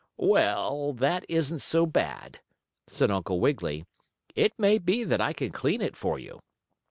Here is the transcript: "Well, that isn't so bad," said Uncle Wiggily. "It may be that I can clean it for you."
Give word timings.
"Well, 0.17 0.93
that 0.93 1.27
isn't 1.29 1.59
so 1.59 1.85
bad," 1.85 2.39
said 2.87 3.11
Uncle 3.11 3.39
Wiggily. 3.39 3.85
"It 4.33 4.51
may 4.57 4.79
be 4.79 5.03
that 5.03 5.21
I 5.21 5.31
can 5.31 5.51
clean 5.51 5.79
it 5.79 5.95
for 5.95 6.17
you." 6.17 6.39